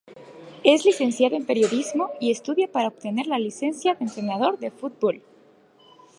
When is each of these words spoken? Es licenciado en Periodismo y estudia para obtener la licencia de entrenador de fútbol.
Es 0.63 0.83
licenciado 0.83 1.35
en 1.35 1.45
Periodismo 1.45 2.09
y 2.19 2.31
estudia 2.31 2.67
para 2.71 2.87
obtener 2.87 3.27
la 3.27 3.37
licencia 3.37 3.93
de 3.93 4.05
entrenador 4.05 4.57
de 4.57 4.71
fútbol. 4.71 5.21